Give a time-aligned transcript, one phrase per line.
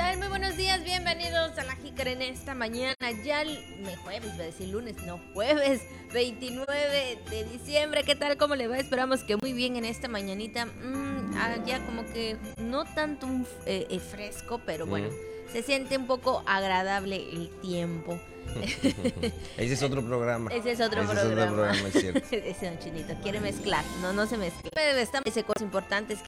[0.00, 0.18] tal?
[0.18, 4.46] Muy buenos días, bienvenidos a la Jícara en esta mañana, ya me- jueves, voy a
[4.46, 8.36] decir lunes, no, jueves 29 de diciembre, ¿qué tal?
[8.38, 8.78] ¿Cómo le va?
[8.78, 13.46] Esperamos que muy bien en esta mañanita, Mm, ah, ya como que no tanto un
[13.66, 15.08] eh, eh, fresco, pero bueno,
[15.52, 18.18] se siente un poco agradable el tiempo.
[19.56, 20.50] Ese es otro programa.
[20.52, 21.42] Ese es otro Ese programa.
[21.42, 22.20] es otro programa, es cierto.
[22.30, 24.70] Ese don Chinito quiere mezclar, no, no se mezcla.
[24.74, 26.18] Pero Estamos dice cosas importantes.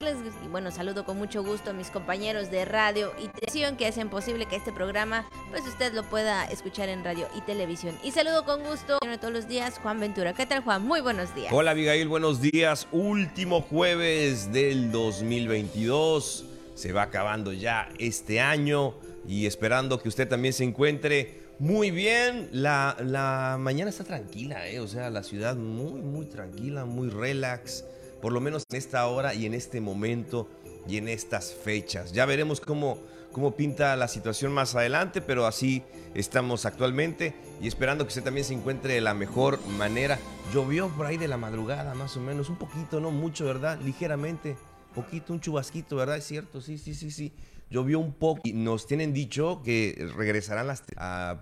[0.45, 4.09] Y bueno, saludo con mucho gusto a mis compañeros de radio y televisión que hacen
[4.09, 7.97] posible que este programa, pues usted lo pueda escuchar en radio y televisión.
[8.03, 10.33] Y saludo con gusto todos los días, Juan Ventura.
[10.33, 10.83] ¿Qué tal, Juan?
[10.83, 11.53] Muy buenos días.
[11.53, 12.87] Hola Abigail, buenos días.
[12.93, 16.45] Último jueves del 2022.
[16.75, 18.95] Se va acabando ya este año
[19.27, 22.49] y esperando que usted también se encuentre muy bien.
[22.53, 24.81] La, la mañana está tranquila, ¿eh?
[24.81, 27.85] o sea, la ciudad muy, muy tranquila, muy relax.
[28.21, 30.49] Por lo menos en esta hora y en este momento
[30.89, 32.13] y en estas fechas.
[32.13, 32.99] Ya veremos cómo,
[33.33, 35.83] cómo pinta la situación más adelante, pero así
[36.15, 40.19] estamos actualmente y esperando que usted también se encuentre de la mejor manera.
[40.53, 43.81] Llovió por ahí de la madrugada, más o menos, un poquito, no mucho, ¿verdad?
[43.81, 44.57] Ligeramente,
[44.95, 46.17] poquito, un chubasquito, ¿verdad?
[46.17, 47.33] Es cierto, sí, sí, sí, sí.
[47.73, 50.85] Llovió un poco y nos tienen dicho que regresarán las,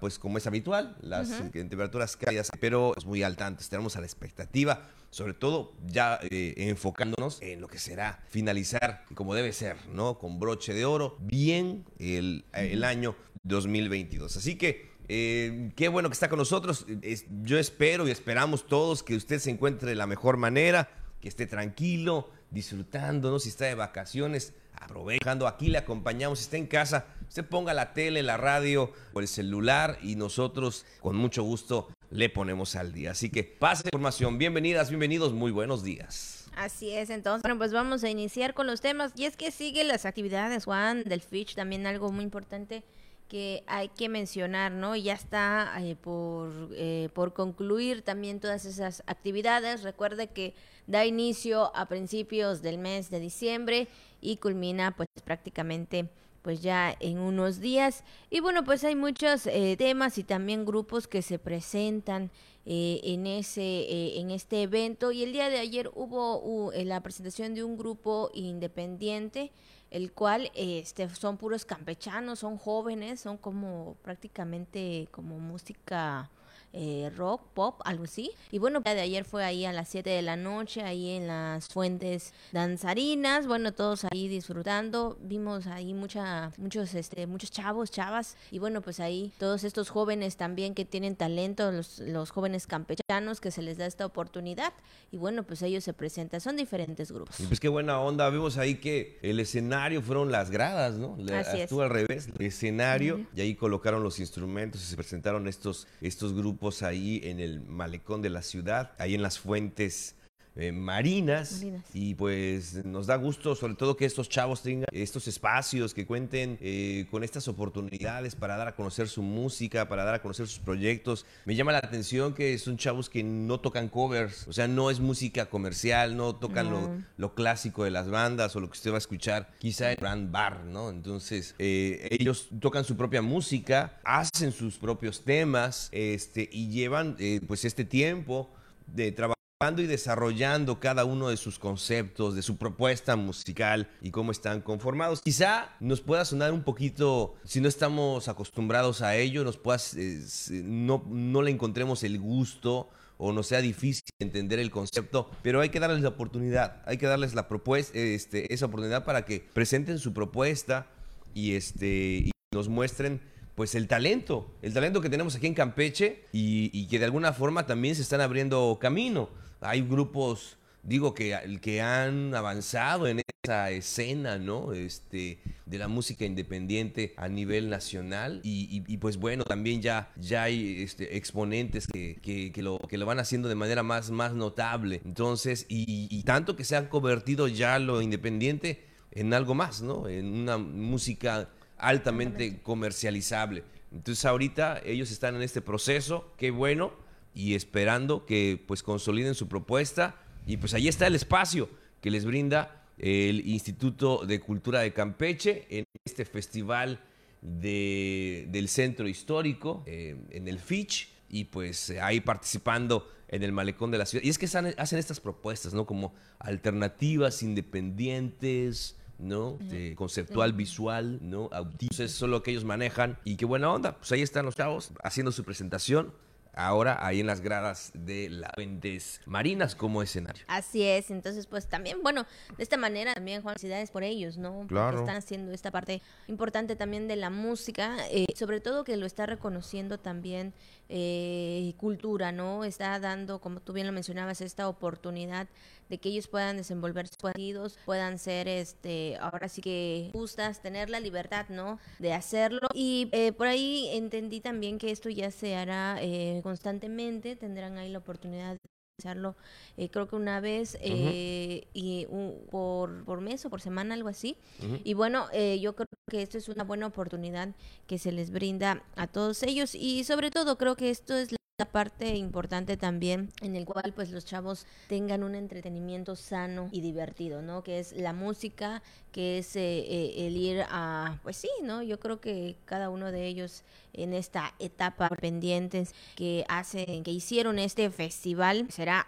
[0.00, 4.00] pues como es habitual, las eh, temperaturas cálidas, pero es muy al tanto, estaremos a
[4.00, 9.77] la expectativa, sobre todo ya eh, enfocándonos en lo que será finalizar como debe ser,
[9.92, 10.19] ¿no?
[10.19, 14.37] Con broche de oro, bien el, el año 2022.
[14.37, 16.87] Así que eh, qué bueno que está con nosotros.
[17.03, 20.89] Es- yo espero y esperamos todos que usted se encuentre de la mejor manera,
[21.20, 23.41] que esté tranquilo, disfrutando, ¿no?
[23.41, 25.46] Si está de vacaciones, aprovechando.
[25.46, 26.38] Aquí le acompañamos.
[26.38, 30.86] Si está en casa, usted ponga la tele, la radio o el celular y nosotros
[31.00, 33.12] con mucho gusto le ponemos al día.
[33.12, 34.38] Así que pase información.
[34.38, 35.32] Bienvenidas, bienvenidos.
[35.32, 36.41] Muy buenos días.
[36.56, 39.12] Así es, entonces, bueno, pues vamos a iniciar con los temas.
[39.16, 42.82] Y es que siguen las actividades, Juan, del Fitch, también algo muy importante
[43.28, 44.96] que hay que mencionar, ¿no?
[44.96, 49.84] Ya está eh, por, eh, por concluir también todas esas actividades.
[49.84, 50.53] Recuerde que
[50.88, 53.88] da inicio a principios del mes de diciembre
[54.20, 56.08] y culmina pues prácticamente
[56.42, 58.04] pues ya en unos días.
[58.31, 62.30] Y bueno, pues hay muchos eh, temas y también grupos que se presentan
[62.66, 67.03] eh, en ese eh, en este evento y el día de ayer hubo uh, la
[67.03, 69.50] presentación de un grupo independiente
[69.91, 76.30] el cual este son puros campechanos son jóvenes son como prácticamente como música
[76.72, 78.31] eh, rock, pop, algo así.
[78.50, 81.26] Y bueno, día de ayer fue ahí a las 7 de la noche, ahí en
[81.26, 88.36] las fuentes danzarinas, bueno, todos ahí disfrutando, vimos ahí mucha, muchos, este, muchos chavos, chavas,
[88.50, 93.41] y bueno, pues ahí todos estos jóvenes también que tienen talento, los, los jóvenes campechanos
[93.41, 94.72] que se les da esta oportunidad,
[95.10, 97.41] y bueno, pues ellos se presentan, son diferentes grupos.
[97.41, 98.30] Y pues qué buena onda.
[98.30, 101.16] Vimos ahí que el escenario fueron las gradas, ¿no?
[101.19, 101.72] La- Así es.
[101.72, 106.59] Al revés, el escenario, y ahí colocaron los instrumentos y se presentaron estos, estos grupos
[106.82, 110.15] ahí en el malecón de la ciudad, ahí en las fuentes.
[110.56, 111.84] Eh, marinas, Marinas.
[111.94, 116.59] y pues nos da gusto sobre todo que estos chavos tengan estos espacios que cuenten
[116.61, 120.59] eh, con estas oportunidades para dar a conocer su música para dar a conocer sus
[120.59, 124.91] proyectos me llama la atención que son chavos que no tocan covers o sea no
[124.91, 126.81] es música comercial no tocan No.
[126.81, 129.97] lo, lo clásico de las bandas o lo que usted va a escuchar quizá en
[129.99, 130.91] Grand Bar, ¿no?
[130.91, 137.16] Entonces, eh, ellos tocan su propia música, hacen sus propios temas este, y llevan
[137.47, 138.50] pues este tiempo
[138.87, 139.40] de trabajando
[139.76, 145.21] y desarrollando cada uno de sus conceptos, de su propuesta musical y cómo están conformados.
[145.21, 150.25] Quizá nos pueda sonar un poquito, si no estamos acostumbrados a ello, nos pueda, eh,
[150.65, 152.88] no, no le encontremos el gusto
[153.19, 157.04] o no sea difícil entender el concepto, pero hay que darles la oportunidad, hay que
[157.04, 160.87] darles la propuesta, este, esa oportunidad para que presenten su propuesta
[161.34, 161.87] y, este,
[162.25, 163.21] y nos muestren
[163.56, 167.34] pues el talento, el talento que tenemos aquí en Campeche y, y que de alguna
[167.34, 169.28] forma también se están abriendo camino.
[169.60, 174.72] Hay grupos, digo, que, que han avanzado en esa escena, ¿no?
[174.72, 180.10] Este, de la música independiente a nivel nacional y, y- y, pues bueno, también ya,
[180.16, 184.10] ya hay este, exponentes que, que- que lo, que lo van haciendo de manera más,
[184.10, 185.01] más notable.
[185.04, 190.09] Entonces, y, y tanto que se han convertido ya lo independiente en algo más, ¿no?
[190.09, 191.48] En una música
[191.78, 193.65] altamente comercializable.
[193.92, 196.92] Entonces ahorita ellos están en este proceso, qué bueno,
[197.34, 200.16] y esperando que pues consoliden su propuesta
[200.47, 201.68] y pues ahí está el espacio
[202.00, 207.00] que les brinda el Instituto de Cultura de Campeche en este festival
[207.41, 213.91] de- del centro histórico, eh, en el Fitch, y pues ahí participando en el malecón
[213.91, 214.24] de la ciudad.
[214.24, 215.86] Y es que hacen estas propuestas, ¿no?
[215.86, 219.56] Como alternativas independientes, ¿no?
[219.60, 221.48] De conceptual, visual, ¿no?
[221.53, 221.91] Auditivo.
[221.92, 223.18] Eso es lo que ellos manejan.
[223.24, 223.97] Y qué buena onda.
[223.97, 226.12] Pues ahí están los chavos haciendo su presentación
[226.54, 230.44] ahora ahí en las gradas de las Fuentes Marinas como escenario.
[230.48, 232.26] Así es, entonces pues también, bueno,
[232.56, 234.66] de esta manera también Juan, felicidades por ellos, ¿no?
[234.66, 234.91] Claro.
[234.91, 239.06] Porque están haciendo esta parte importante también de la música, eh, sobre todo que lo
[239.06, 240.52] está reconociendo también
[240.88, 242.64] eh, cultura, ¿no?
[242.64, 245.48] Está dando, como tú bien lo mencionabas, esta oportunidad
[245.91, 250.89] de que ellos puedan desenvolver sus partidos, puedan ser, este, ahora sí que justas, tener
[250.89, 251.78] la libertad, ¿no?
[251.98, 252.60] De hacerlo.
[252.72, 257.90] Y eh, por ahí entendí también que esto ya se hará eh, constantemente, tendrán ahí
[257.90, 258.59] la oportunidad de
[259.00, 259.35] hacerlo
[259.78, 264.11] eh, creo que una vez eh, y un- por, por mes o por semana algo
[264.11, 264.37] así
[264.85, 267.49] y bueno yo creo que esto es una buena oportunidad
[267.87, 271.38] que se les brinda a todos ellos y sobre todo creo que esto es la
[271.66, 277.42] parte importante también en el cual pues los chavos tengan un entretenimiento sano y divertido,
[277.42, 277.62] ¿no?
[277.62, 281.83] Que es la música, que es eh, eh, el ir a, pues sí, ¿no?
[281.83, 287.59] Yo creo que cada uno de ellos en esta etapa pendientes que hacen, que hicieron
[287.59, 289.07] este festival, será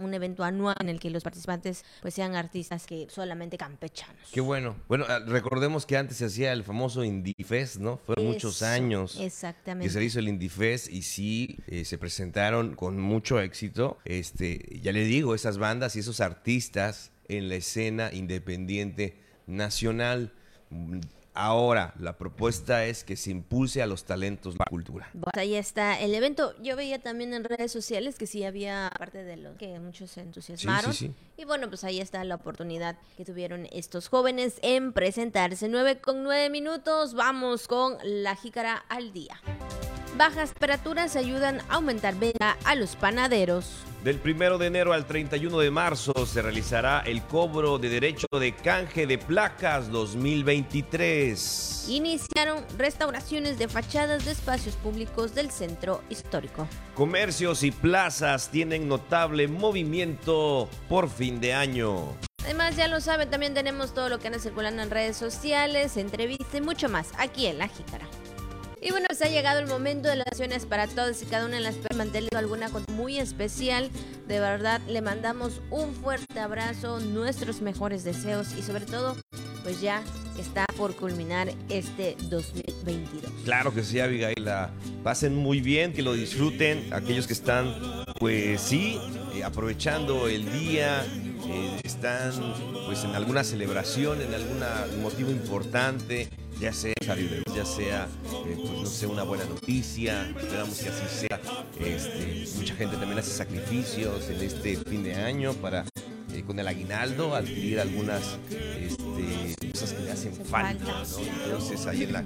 [0.00, 4.28] un evento anual en el que los participantes pues sean artistas que solamente campechanos.
[4.32, 4.76] Qué bueno.
[4.88, 7.98] Bueno, ah, recordemos que antes se hacía el famoso Indie Fest, ¿no?
[7.98, 9.18] Fueron muchos años.
[9.18, 9.86] Exactamente.
[9.86, 13.98] que se hizo el Indie Fest y sí eh, se presentaron con mucho éxito.
[14.04, 19.16] Este, ya le digo, esas bandas y esos artistas en la escena independiente
[19.50, 20.32] nacional.
[21.32, 25.10] Ahora, la propuesta es que se impulse a los talentos la cultura.
[25.34, 26.54] Ahí está el evento.
[26.60, 30.22] Yo veía también en redes sociales que sí había parte de lo que muchos se
[30.22, 30.92] entusiasmaron.
[30.92, 31.14] sí.
[31.36, 35.68] Y bueno, pues ahí está la oportunidad que tuvieron estos jóvenes en presentarse.
[35.68, 37.14] 9 con 9 minutos.
[37.14, 39.40] Vamos con la jícara al día.
[40.16, 43.84] Bajas temperaturas ayudan a aumentar venta a los panaderos.
[44.04, 48.54] Del 1 de enero al 31 de marzo se realizará el cobro de derecho de
[48.54, 51.84] canje de placas 2023.
[51.86, 56.66] Iniciaron restauraciones de fachadas de espacios públicos del centro histórico.
[56.94, 62.16] Comercios y plazas tienen notable movimiento por fin de año.
[62.42, 66.54] Además, ya lo saben, también tenemos todo lo que anda circulando en redes sociales, entrevistas
[66.54, 68.08] y mucho más aquí en La Jícara.
[68.82, 71.56] Y bueno, pues ha llegado el momento de las acciones para todos y cada una
[71.56, 73.90] de las mantenerles alguna cosa muy especial.
[74.26, 79.16] De verdad, le mandamos un fuerte abrazo, nuestros mejores deseos y sobre todo,
[79.64, 80.02] pues ya
[80.38, 83.30] está por culminar este 2022.
[83.44, 84.42] Claro que sí, Abigail.
[84.42, 84.70] la
[85.04, 86.90] Pasen muy bien, que lo disfruten.
[86.94, 87.74] Aquellos que están,
[88.18, 88.98] pues sí,
[89.34, 91.04] eh, aprovechando el día,
[91.50, 92.32] eh, están
[92.86, 94.60] pues en alguna celebración, en algún
[95.02, 96.28] motivo importante,
[96.60, 96.94] ya sea
[97.54, 98.08] ya sea,
[98.46, 100.28] eh, pues no sé, una buena noticia.
[100.28, 101.40] Esperamos que así sea.
[101.80, 105.84] Este, mucha gente también hace sacrificios en este fin de año para
[106.32, 110.84] eh, con el aguinaldo adquirir algunas este, cosas que le hacen Hace falta.
[110.84, 111.44] ¿no?
[111.44, 112.24] Entonces ahí en la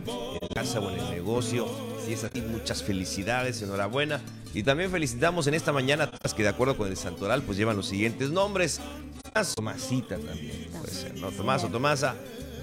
[0.54, 1.66] casa o en el negocio,
[2.06, 4.20] si es así, muchas felicidades, enhorabuena.
[4.54, 7.58] Y también felicitamos en esta mañana a todas que de acuerdo con el santoral pues
[7.58, 8.80] llevan los siguientes nombres.
[9.22, 11.32] Tomás, Tomasita también puede ser, ¿no?
[11.32, 12.14] Tomás o Tomasa,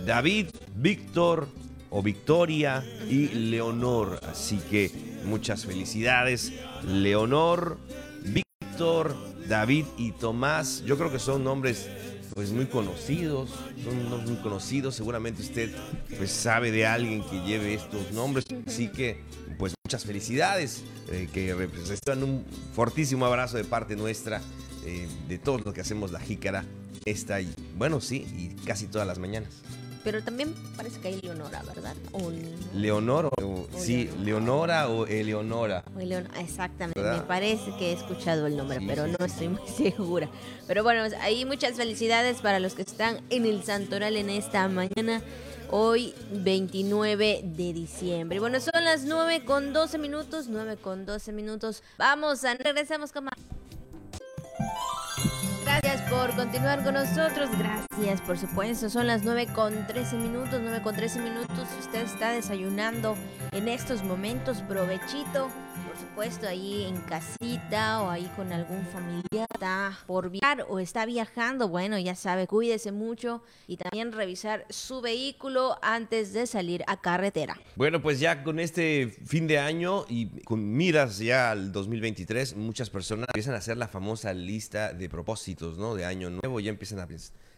[0.06, 1.50] David, Víctor
[1.90, 4.22] o Victoria y Leonor.
[4.32, 4.90] Así que
[5.26, 6.54] muchas felicidades,
[6.88, 7.78] Leonor,
[8.24, 9.18] Víctor,
[9.50, 10.82] David y Tomás.
[10.86, 11.90] Yo creo que son nombres
[12.34, 13.50] pues muy conocidos,
[13.84, 14.96] son nombres muy conocidos.
[14.96, 15.72] Seguramente usted
[16.18, 18.46] pues sabe de alguien que lleve estos nombres.
[18.66, 19.22] Así que
[19.58, 24.42] pues muchas felicidades, eh, que representan un fortísimo abrazo de parte nuestra,
[24.86, 26.66] eh, de todos los que hacemos la jícara.
[27.06, 29.62] Esta y bueno, sí, y casi todas las mañanas.
[30.04, 31.96] Pero también parece que hay Leonora, ¿verdad?
[32.12, 32.32] O
[32.74, 35.84] Leonor, o, sí, Leonora o Eleonora.
[35.96, 36.00] o
[36.40, 37.18] Exactamente, ¿Verdad?
[37.22, 40.30] me parece que he escuchado el nombre, Sí, pero sí, no estoy muy segura.
[40.68, 45.22] Pero bueno, ahí muchas felicidades para los que están en el Santoral en esta mañana.
[45.74, 48.40] Hoy 29 de diciembre.
[48.40, 50.48] Bueno, son las 9 con 12 minutos.
[50.50, 51.82] 9 con 12 minutos.
[51.98, 53.36] Vamos, a regresamos con más.
[56.12, 57.50] Por continuar con nosotros.
[57.58, 58.90] Gracias, por supuesto.
[58.90, 60.60] Son las 9 con 13 minutos.
[60.62, 61.70] 9 con 13 minutos.
[61.80, 63.16] Usted está desayunando
[63.54, 65.48] en estos momentos, provechito.
[66.02, 69.48] Supuesto, ahí en casita o ahí con algún familiar.
[69.54, 71.70] Está por viajar o está viajando.
[71.70, 77.56] Bueno, ya sabe, cuídese mucho y también revisar su vehículo antes de salir a carretera.
[77.76, 82.90] Bueno, pues ya con este fin de año y con miras ya al 2023, muchas
[82.90, 85.94] personas empiezan a hacer la famosa lista de propósitos, ¿no?
[85.94, 87.06] De año nuevo, ya empiezan a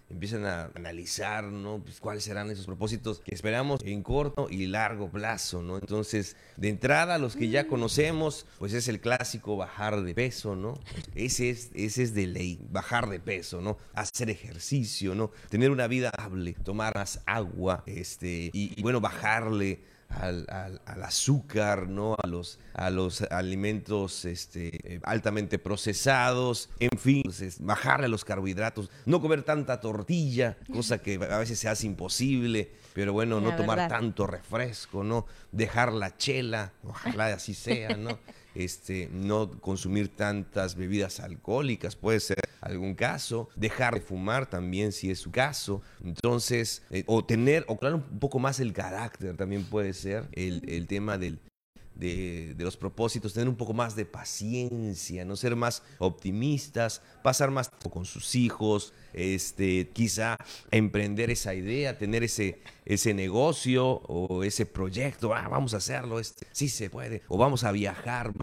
[0.09, 1.81] empiezan a analizar, ¿no?
[1.83, 5.77] Pues, cuáles serán esos propósitos que esperamos en corto y largo plazo, ¿no?
[5.77, 10.75] Entonces, de entrada, los que ya conocemos, pues es el clásico bajar de peso, ¿no?
[11.15, 13.77] Ese es, ese es de ley, bajar de peso, ¿no?
[13.93, 15.31] Hacer ejercicio, ¿no?
[15.49, 22.15] Tener una vida hable, tomar más agua, este, y, y bueno, bajarle al, azúcar, ¿no?
[22.21, 27.23] A los, a los alimentos este, altamente procesados, en fin,
[27.59, 32.71] bajarle a los carbohidratos, no comer tanta tortilla, cosa que a veces se hace imposible,
[32.93, 35.25] pero bueno, no tomar tanto refresco, ¿no?
[35.51, 38.19] Dejar la chela, ojalá así sea, ¿no?
[38.55, 45.11] Este, no consumir tantas bebidas alcohólicas, puede ser algún caso, dejar de fumar también si
[45.11, 49.63] es su caso, entonces, eh, o tener, o claro, un poco más el carácter también
[49.63, 51.39] puede ser el, el tema del,
[51.95, 57.69] de, los propósitos, tener un poco más de paciencia, no ser más optimistas, pasar más
[57.69, 60.37] tiempo con sus hijos, este, quizá
[60.71, 66.47] emprender esa idea, tener ese, ese negocio o ese proyecto, ah, vamos a hacerlo, este,
[66.51, 68.33] sí se puede, o vamos a viajar,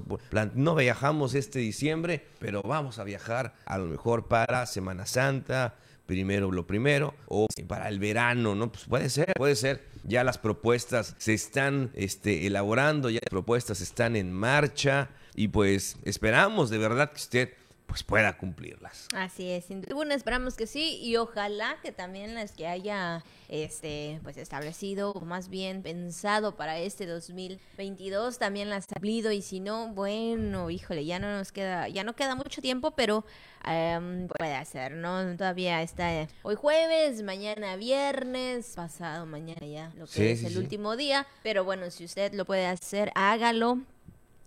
[0.55, 5.77] no viajamos este diciembre, pero vamos a viajar a lo mejor para Semana Santa,
[6.11, 8.73] primero lo primero, o para el verano, ¿no?
[8.73, 9.85] Pues puede ser, puede ser.
[10.03, 15.99] Ya las propuestas se están este, elaborando, ya las propuestas están en marcha y pues
[16.03, 17.51] esperamos de verdad que usted
[17.91, 19.09] pues pueda cumplirlas.
[19.17, 24.37] Así es, bueno, esperamos que sí y ojalá que también las que haya este pues
[24.37, 29.89] establecido o más bien pensado para este 2022 también las ha cumplido y si no,
[29.89, 33.25] bueno, híjole, ya no nos queda ya no queda mucho tiempo, pero
[33.65, 35.37] em, puede hacer, ¿no?
[35.37, 41.27] Todavía está hoy jueves, mañana viernes, pasado mañana ya lo que es el último día,
[41.43, 43.81] pero bueno, si usted lo puede hacer, hágalo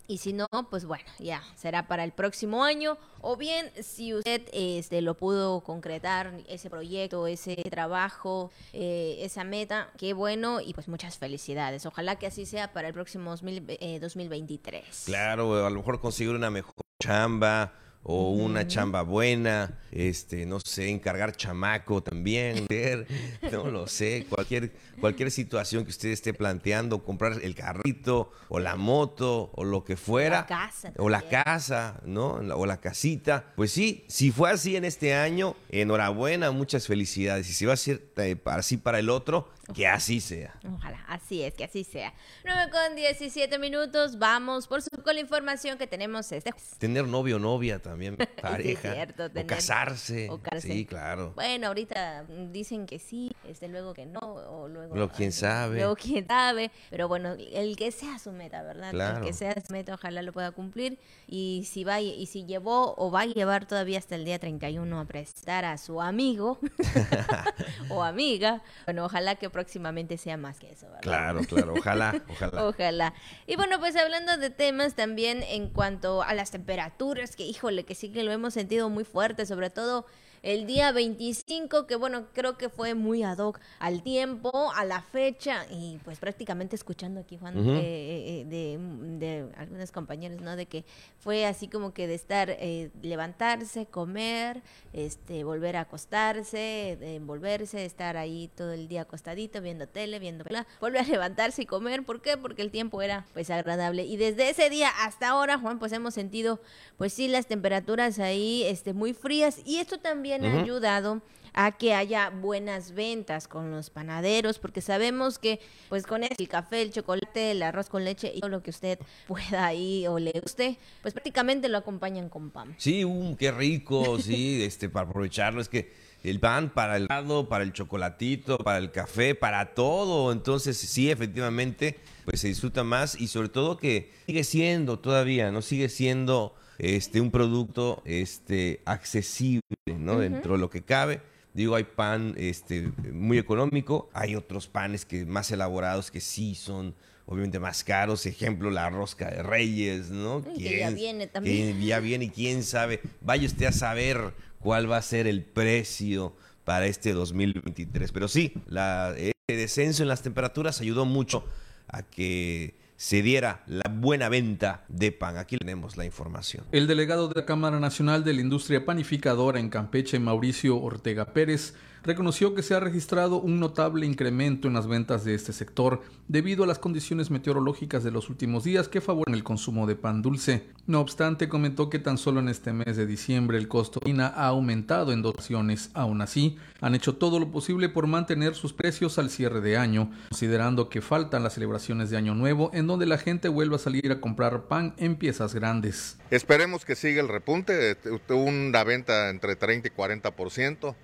[0.06, 2.98] y si no, pues bueno, ya será para el próximo año.
[3.20, 9.90] O bien, si usted este, lo pudo concretar, ese proyecto, ese trabajo, eh, esa meta,
[9.96, 11.86] qué bueno y pues muchas felicidades.
[11.86, 14.84] Ojalá que así sea para el próximo 2023.
[14.84, 17.72] Eh, claro, a lo mejor conseguir una mejor chamba
[18.04, 22.66] o una chamba buena, este, no sé, encargar chamaco también,
[23.52, 28.76] no lo sé, cualquier, cualquier situación que usted esté planteando, comprar el carrito o la
[28.76, 30.40] moto o lo que fuera.
[30.40, 30.92] La casa.
[30.98, 32.34] O la casa, ¿no?
[32.34, 33.52] O la casita.
[33.56, 37.48] Pues sí, si fue así en este año, enhorabuena, muchas felicidades.
[37.48, 40.54] Y si va a ser eh, así para el otro, que así sea.
[40.74, 42.12] Ojalá, así es, que así sea.
[42.44, 47.36] 9 con 17 minutos, vamos por su, con la información que tenemos este Tener novio
[47.36, 48.92] o novia también, pareja.
[48.92, 50.28] cierto, o, casarse.
[50.60, 51.32] Sí, claro.
[51.34, 54.94] Bueno, ahorita dicen que sí, desde luego que no, o luego...
[54.94, 55.78] Luego quién sabe.
[55.78, 59.18] Luego quién sabe, pero bueno, el que sea su meta, ¿verdad?
[59.18, 60.98] El que sea su meta, ojalá lo pueda cumplir.
[61.26, 65.00] Y si va, y si llevó o va a llevar todavía hasta el día 31
[65.00, 66.58] a prestar a su amigo
[67.88, 71.00] o amiga, bueno, ojalá que próximamente sea más que eso, ¿verdad?
[71.00, 72.66] Claro, claro, ojalá, ojalá.
[72.66, 73.14] ojalá.
[73.46, 77.94] Y bueno, pues hablando de temas también en cuanto a las temperaturas, que híjole, que
[77.94, 80.06] sí que lo hemos sentido muy fuerte, sobre todo
[80.44, 85.00] el día 25, que bueno, creo que fue muy ad hoc al tiempo, a la
[85.00, 88.78] fecha, y pues prácticamente escuchando aquí, Juan, eh, eh, de,
[89.18, 90.54] de, algunos compañeros, ¿no?
[90.54, 90.84] De que
[91.18, 94.60] fue así como que de estar, eh, levantarse, comer,
[94.92, 100.44] este, volver a acostarse, de envolverse, estar ahí todo el día acostadito, viendo tele, viendo
[100.78, 102.36] volver a levantarse y comer, ¿por qué?
[102.36, 104.04] Porque el tiempo era pues agradable.
[104.04, 106.60] Y desde ese día hasta ahora, Juan, pues hemos sentido,
[106.98, 111.22] pues sí, las temperaturas ahí, este, muy frías, y esto también ha ayudado
[111.54, 116.82] a que haya buenas ventas con los panaderos, porque sabemos que pues con el café,
[116.82, 118.98] el chocolate, el arroz con leche y todo lo que usted
[119.28, 122.74] pueda ahí o le guste, pues prácticamente lo acompañan con pan.
[122.78, 125.92] Sí, um, qué rico, sí, este para aprovecharlo es que
[126.24, 131.10] el pan para el lado, para el chocolatito, para el café, para todo, entonces sí,
[131.10, 136.54] efectivamente, pues se disfruta más y sobre todo que sigue siendo todavía, no sigue siendo
[136.78, 140.18] este, un producto este, accesible, ¿no?
[140.18, 141.20] Dentro de lo que cabe.
[141.52, 146.94] Digo, hay pan este, muy económico, hay otros panes que más elaborados que sí son
[147.26, 148.26] obviamente más caros.
[148.26, 150.42] Ejemplo, la rosca de reyes, ¿no?
[150.42, 151.80] que ya viene también.
[151.80, 153.00] ya viene y quién sabe.
[153.20, 158.10] Vaya usted a saber cuál va a ser el precio para este 2023.
[158.12, 161.44] Pero sí, la, este descenso en las temperaturas ayudó mucho
[161.88, 165.36] a que se diera la buena venta de pan.
[165.36, 166.64] Aquí tenemos la información.
[166.72, 171.74] El delegado de la Cámara Nacional de la Industria Panificadora en Campeche, Mauricio Ortega Pérez,
[172.04, 176.64] reconoció que se ha registrado un notable incremento en las ventas de este sector debido
[176.64, 180.66] a las condiciones meteorológicas de los últimos días que favorecen el consumo de pan dulce.
[180.86, 184.26] No obstante, comentó que tan solo en este mes de diciembre el costo de la
[184.26, 185.90] ha aumentado en dos ocasiones.
[185.94, 190.10] Aún así, han hecho todo lo posible por mantener sus precios al cierre de año,
[190.28, 194.12] considerando que faltan las celebraciones de Año Nuevo en donde la gente vuelva a salir
[194.12, 196.18] a comprar pan en piezas grandes.
[196.30, 197.96] Esperemos que siga el repunte,
[198.28, 200.94] una venta entre 30 y 40%.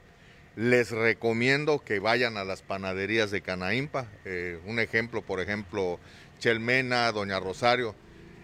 [0.56, 4.06] Les recomiendo que vayan a las panaderías de Canaimpa.
[4.24, 6.00] Eh, un ejemplo, por ejemplo,
[6.38, 7.94] Chelmena, Doña Rosario.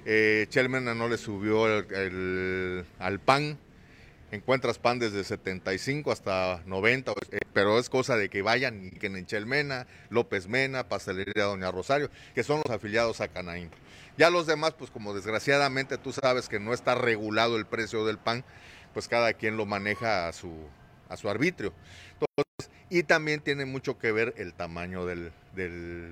[0.05, 3.59] Eh, Chelmena no le subió al pan.
[4.31, 9.07] Encuentras pan desde 75 hasta 90, eh, pero es cosa de que vayan y que
[9.07, 13.77] en Chelmena, López Mena, Pastelería Doña Rosario, que son los afiliados a Canaimpa.
[14.19, 18.19] Ya los demás, pues como desgraciadamente tú sabes que no está regulado el precio del
[18.19, 18.45] pan,
[18.95, 20.69] pues cada quien lo maneja a su,
[21.09, 21.73] a su arbitrio.
[22.91, 25.33] Y también tiene mucho que ver el tamaño del,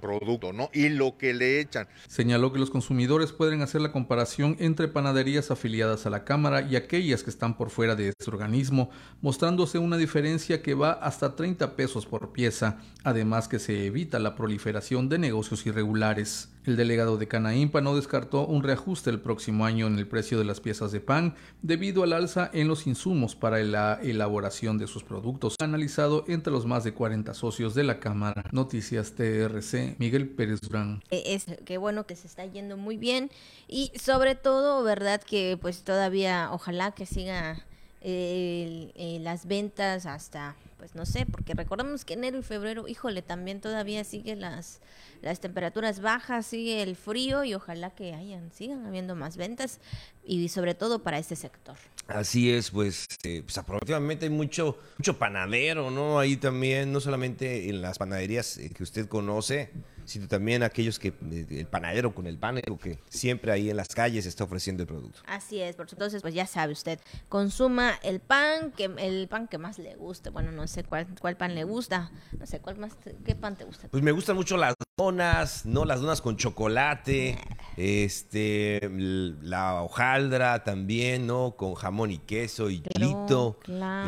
[0.01, 0.71] producto, ¿no?
[0.73, 1.87] Y lo que le echan.
[2.09, 6.77] Señaló que los consumidores pueden hacer la comparación entre panaderías afiliadas a la Cámara y
[6.77, 8.89] aquellas que están por fuera de este organismo,
[9.21, 14.35] mostrándose una diferencia que va hasta 30 pesos por pieza, además que se evita la
[14.35, 16.49] proliferación de negocios irregulares.
[16.65, 20.47] El delegado de Canaimpa no descartó un reajuste el próximo año en el precio de
[20.47, 25.05] las piezas de pan debido al alza en los insumos para la elaboración de sus
[25.05, 28.45] productos, analizado entre los más de 40 socios de la Cámara.
[28.53, 31.03] Noticias de RC, Miguel Pérez Durán.
[31.11, 33.31] Eh, es que bueno que se está yendo muy bien
[33.69, 37.65] y sobre todo, verdad que pues todavía ojalá que siga
[38.05, 43.63] eh, las ventas hasta pues no sé, porque recordemos que enero y febrero, híjole, también
[43.63, 44.83] todavía sigue las
[45.23, 49.81] las temperaturas bajas, sigue el frío y ojalá que hayan sigan habiendo más ventas
[50.23, 51.77] y sobre todo para este sector.
[52.07, 56.19] Así es, pues, eh, pues aproximadamente hay mucho, mucho panadero, ¿no?
[56.19, 59.71] Ahí también, no solamente en las panaderías eh, que usted conoce,
[60.07, 63.89] sino también aquellos que, eh, el panadero con el pan, que siempre ahí en las
[63.89, 65.21] calles está ofreciendo el producto.
[65.27, 69.59] Así es, por entonces, pues ya sabe usted, consuma el pan, que el pan que
[69.59, 72.97] más le guste, bueno, no sé cuál, cuál pan le gusta, no sé, cuál más,
[73.25, 73.89] ¿qué pan te gusta?
[73.89, 75.85] Pues me gustan mucho las donas, ¿no?
[75.85, 77.39] Las donas con chocolate,
[77.77, 81.55] este, la hojaldra también, ¿no?
[81.57, 83.59] Con jamón y queso y chilito.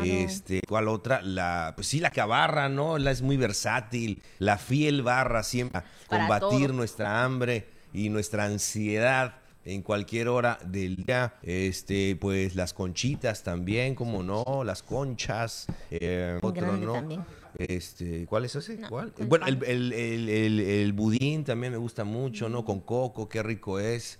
[0.03, 1.21] Este, ¿cuál otra?
[1.21, 2.97] La, pues sí, la cabarra, ¿no?
[2.97, 4.21] La es muy versátil.
[4.39, 11.33] La fiel barra siempre combatir nuestra hambre y nuestra ansiedad en cualquier hora del día.
[11.43, 17.25] Este, pues las conchitas también, como no, las conchas, eh, otro no.
[17.57, 18.79] Este, ¿cuál es ese?
[18.87, 19.11] ¿Cuál?
[19.25, 22.63] Bueno, el, el, el, el, budín también me gusta mucho, ¿no?
[22.63, 24.19] Con coco, qué rico es.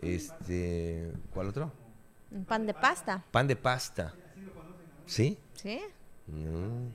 [0.00, 1.70] Este, ¿cuál otro?
[2.30, 3.22] Un pan de pasta.
[3.30, 4.14] Pan de pasta.
[5.04, 5.36] ¿Sí?
[5.54, 5.80] ¿Sí?
[6.28, 6.90] No,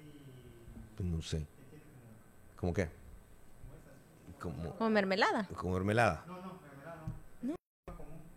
[0.97, 1.45] pues no sé.
[2.56, 2.89] ¿Cómo qué?
[4.39, 5.47] Como, mermelada.
[5.56, 6.23] Como mermelada.
[6.27, 7.06] No, no, mermelada
[7.43, 7.56] no.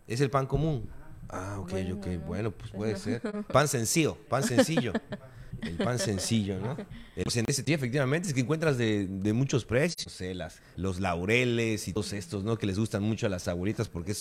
[0.06, 0.90] Es el pan común.
[1.28, 2.06] Ah, ok, ok.
[2.26, 3.22] Bueno, pues puede ser.
[3.52, 4.92] Pan sencillo, pan sencillo.
[5.62, 6.76] El pan sencillo, ¿no?
[7.22, 10.20] Pues en ese tiempo, efectivamente, es que encuentras de, muchos precios.
[10.34, 12.56] las, los laureles y todos estos, ¿no?
[12.56, 14.14] Que les gustan mucho a las abuelitas porque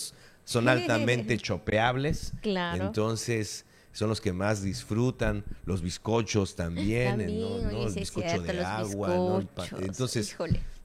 [0.44, 2.32] son altamente chopeables.
[2.42, 2.86] Claro.
[2.86, 3.64] Entonces
[3.96, 7.86] son los que más disfrutan, los bizcochos también, ¿no?
[7.86, 9.48] El bizcocho de agua, ¿no?
[9.80, 10.36] Entonces,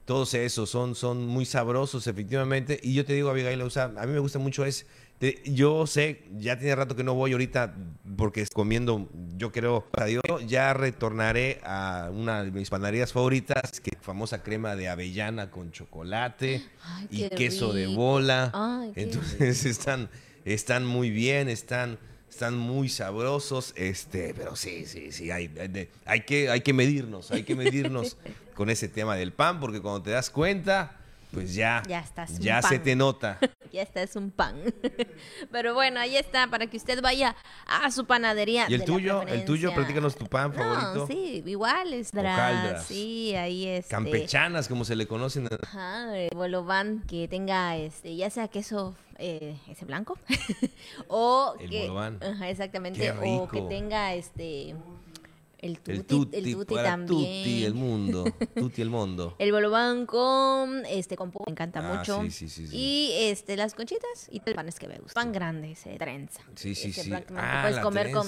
[0.06, 2.80] todos esos son, son muy sabrosos, efectivamente.
[2.82, 4.86] Y yo te digo, Abigail, o sea, a mí me gusta mucho es,
[5.44, 7.74] yo sé, ya tiene rato que no voy ahorita
[8.16, 14.42] porque comiendo, yo creo, adiós, ya retornaré a una de mis panaderías favoritas, que famosa
[14.42, 16.62] crema de avellana con chocolate
[17.10, 18.52] y queso de bola.
[18.96, 20.10] Entonces están,
[20.44, 25.50] están muy bien, están están muy sabrosos, este, pero sí, sí, sí, hay,
[26.06, 28.16] hay, que, hay que medirnos, hay que medirnos
[28.54, 31.01] con ese tema del pan, porque cuando te das cuenta,
[31.32, 33.38] pues ya, ya, estás ya se te nota.
[33.72, 34.56] ya está, es un pan.
[35.50, 37.34] Pero bueno, ahí está, para que usted vaya
[37.66, 38.66] a su panadería.
[38.68, 39.22] ¿Y el tuyo?
[39.22, 39.74] ¿El tuyo?
[39.74, 41.06] Platícanos tu pan favorito.
[41.06, 42.12] Sí, igual es
[42.86, 43.84] Sí, ahí es.
[43.84, 45.48] Este Campechanas, como se le conocen.
[45.62, 50.18] Ajá, bolobán que tenga, este, ya sea queso eh, ese blanco
[51.08, 51.88] o el que.
[51.88, 54.74] Ajá, exactamente, o que tenga este
[55.62, 57.06] el tutti, el tutti, también.
[57.06, 58.24] Tutti el mundo,
[58.56, 59.36] tutti el mundo.
[59.38, 62.20] el bolobán con, este, con me encanta ah, mucho.
[62.24, 65.22] Sí, sí, sí, Y este, las conchitas y los panes que me gustan.
[65.22, 66.42] Pan grande, se trenza.
[66.56, 67.12] Sí, sí, sí.
[67.36, 68.26] Ah, puedes comer con,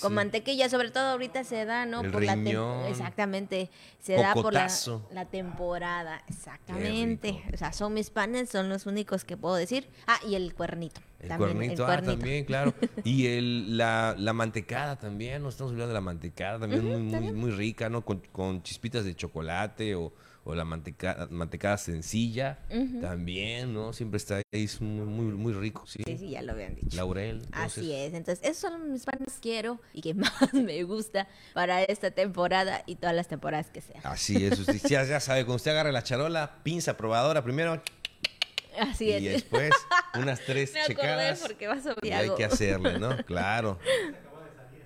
[0.00, 2.02] con mantequilla, sobre todo ahorita se da, ¿no?
[2.02, 3.70] por riñón, la Exactamente.
[4.00, 4.68] Se da por la,
[5.12, 6.20] la temporada.
[6.28, 7.44] Exactamente.
[7.54, 9.88] O sea, son mis panes, son los únicos que puedo decir.
[10.08, 11.00] Ah, y el cuernito.
[11.22, 12.12] El También, cuernito, el ah, cuernito.
[12.18, 12.74] también, claro.
[13.04, 17.32] Y el, la, la mantecada también, no estamos olvidando de la mantecada, también muy, muy,
[17.32, 18.04] muy rica, ¿no?
[18.04, 20.12] Con, con chispitas de chocolate o,
[20.44, 22.58] o la mantecada, mantecada sencilla,
[23.00, 23.92] también, ¿no?
[23.92, 26.02] Siempre está ahí, es muy, muy, muy rico, sí.
[26.04, 26.96] Sí, sí, ya lo habían dicho.
[26.96, 27.36] Laurel.
[27.44, 31.28] entonces, Así es, entonces esos son mis panes que quiero y que más me gusta
[31.54, 34.00] para esta temporada y todas las temporadas que sean.
[34.04, 37.80] Así es, usted ya, ya sabe, cuando usted agarra la charola, pinza probadora primero
[38.80, 39.32] Así y es.
[39.34, 39.72] después
[40.14, 41.40] unas tres me acordé checadas.
[41.40, 43.16] porque vas a Y hay que hacerle, ¿no?
[43.26, 43.78] Claro.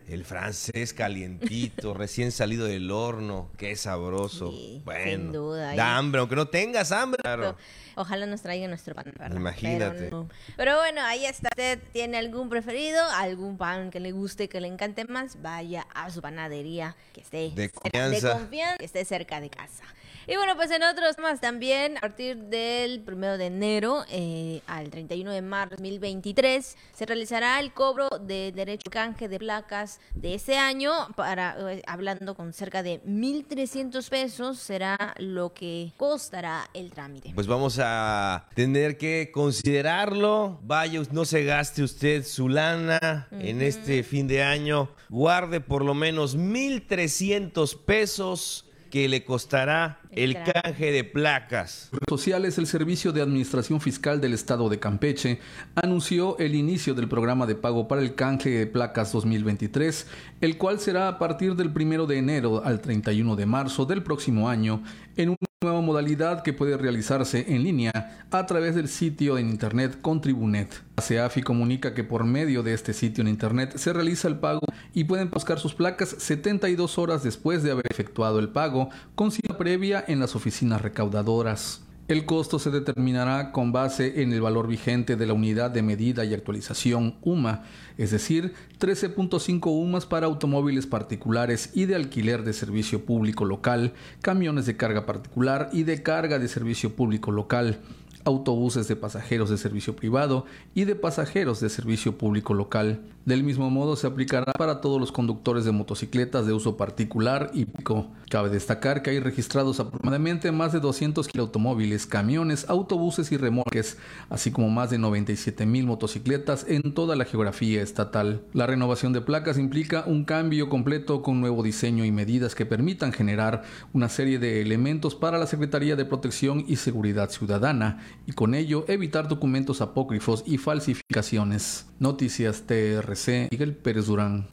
[0.09, 4.53] El francés calientito, recién salido del horno, qué sabroso.
[4.53, 7.21] Sí, bueno, sin duda, da y- hambre, aunque no tengas hambre.
[7.23, 7.57] Claro.
[7.97, 9.35] Ojalá nos traigan nuestro pan, ¿verdad?
[9.37, 9.99] Imagínate.
[10.05, 10.29] Pero, no.
[10.57, 11.49] Pero bueno, ahí está.
[11.51, 13.03] ¿Usted tiene algún preferido?
[13.15, 15.43] ¿Algún pan que le guste, que le encante más?
[15.43, 18.29] Vaya a su panadería que esté De confianza.
[18.29, 19.83] de confianza, que esté cerca de casa.
[20.29, 24.91] Y bueno, pues en otros más también, a partir del 1 de enero eh, al
[24.91, 30.35] 31 de marzo de 2023, se realizará el cobro de derecho canje de placas de
[30.35, 36.91] ese año, para eh, hablando con cerca de 1.300 pesos, será lo que costará el
[36.91, 37.31] trámite.
[37.33, 40.59] Pues vamos a tener que considerarlo.
[40.65, 44.89] Vaya, no se gaste usted su lana en este fin de año.
[45.09, 51.91] Guarde por lo menos 1.300 pesos que le costará el canje de placas.
[52.09, 55.41] sociales, el Servicio de Administración Fiscal del Estado de Campeche
[55.75, 60.07] anunció el inicio del programa de pago para el canje de placas 2023,
[60.41, 64.49] el cual será a partir del 1 de enero al 31 de marzo del próximo
[64.49, 64.83] año
[65.17, 70.03] en una nueva modalidad que puede realizarse en línea a través del sitio en internet
[70.03, 70.83] Contribunet.
[70.95, 74.61] La CEAFI comunica que por medio de este sitio en internet se realiza el pago
[74.93, 79.57] y pueden buscar sus placas 72 horas después de haber efectuado el pago con cita
[79.57, 81.86] previa en las oficinas recaudadoras.
[82.09, 86.25] El costo se determinará con base en el valor vigente de la unidad de medida
[86.25, 87.65] y actualización UMA,
[87.99, 93.93] es decir, 13.5 UMAS para automóviles particulares y de alquiler de servicio público local,
[94.23, 97.81] camiones de carga particular y de carga de servicio público local,
[98.23, 103.01] autobuses de pasajeros de servicio privado y de pasajeros de servicio público local.
[103.27, 107.65] Del mismo modo se aplicará para todos los conductores de motocicletas de uso particular y
[107.65, 108.07] público.
[108.31, 113.99] Cabe destacar que hay registrados aproximadamente más de 200 automóviles, camiones, autobuses y remolques,
[114.31, 118.43] así como más de 97 mil motocicletas en toda la geografía estatal.
[118.53, 123.13] La renovación de placas implica un cambio completo con nuevo diseño y medidas que permitan
[123.13, 128.55] generar una serie de elementos para la Secretaría de Protección y Seguridad Ciudadana y con
[128.55, 131.87] ello evitar documentos apócrifos y falsificaciones.
[131.99, 132.69] Noticias
[133.17, 134.47] TRC, Miguel Pérez Durán.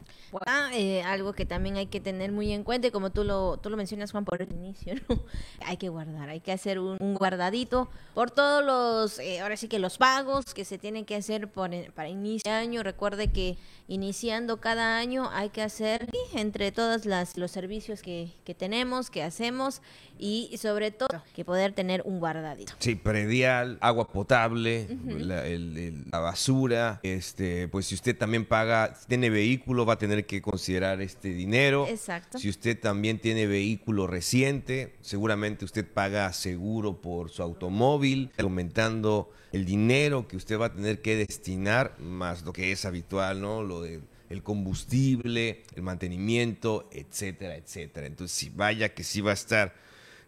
[0.47, 3.57] Ah, eh, algo que también hay que tener muy en cuenta, y como tú lo,
[3.57, 5.19] tú lo mencionas, Juan, por el inicio, ¿no?
[5.65, 9.67] hay que guardar, hay que hacer un, un guardadito por todos los, eh, ahora sí
[9.67, 12.81] que los pagos que se tienen que hacer por, para inicio de año.
[12.81, 18.53] Recuerde que iniciando cada año hay que hacer entre todos las, los servicios que, que
[18.55, 19.81] tenemos, que hacemos,
[20.17, 22.73] y sobre todo que poder tener un guardadito.
[22.79, 26.99] Sí, predial, agua potable, la, el- el- la basura.
[27.03, 31.29] Este, pues si usted también paga, si tiene vehículo, va a tener que considerar este
[31.29, 31.87] dinero.
[31.89, 32.37] Exacto.
[32.37, 39.65] Si usted también tiene vehículo reciente, seguramente usted paga seguro por su automóvil, aumentando el
[39.65, 43.63] dinero que usted va a tener que destinar, más lo que es habitual, ¿no?
[43.63, 48.07] Lo de el combustible, el mantenimiento, etcétera, etcétera.
[48.07, 49.75] Entonces, si vaya que sí va a estar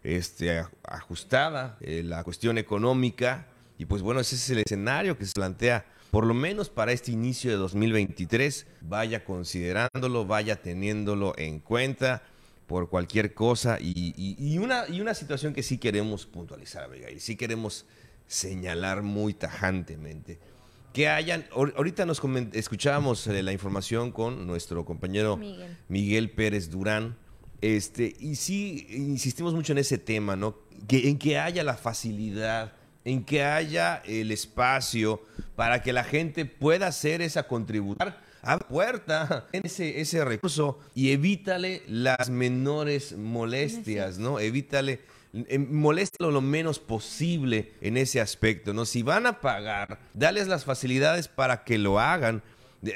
[0.04, 3.46] este, ajustada eh, la cuestión económica.
[3.78, 7.10] Y pues bueno, ese es el escenario que se plantea, por lo menos para este
[7.10, 8.66] inicio de 2023.
[8.82, 12.22] Vaya considerándolo, vaya teniéndolo en cuenta
[12.68, 13.78] por cualquier cosa.
[13.80, 17.86] Y, y- y una, y una situación que sí queremos puntualizar, Abigail, sí queremos
[18.26, 20.38] señalar muy tajantemente.
[20.92, 22.20] Que hayan, ahor- ahorita nos
[22.52, 25.76] escuchábamos eh, la información con nuestro compañero Miguel.
[25.88, 27.16] Miguel Pérez Durán.
[27.60, 30.56] Este, y sí, insistimos mucho en ese tema, ¿no?
[30.88, 32.72] Que, en que haya la facilidad,
[33.04, 35.22] en que haya el espacio
[35.54, 41.82] para que la gente pueda hacer esa contribución a puerta ese, ese recurso y evítale
[41.88, 44.38] las menores molestias, ¿no?
[44.38, 45.00] Evítale,
[45.68, 48.84] moléstalo lo menos posible en ese aspecto, ¿no?
[48.84, 52.42] Si van a pagar, dales las facilidades para que lo hagan.